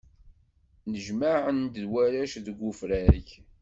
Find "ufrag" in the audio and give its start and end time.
2.69-3.27